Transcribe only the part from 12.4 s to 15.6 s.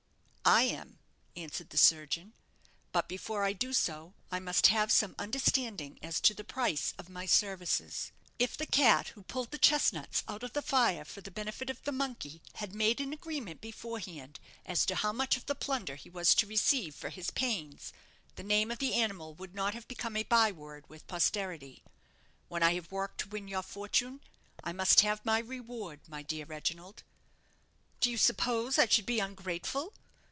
had made an agreement beforehand as to how much of the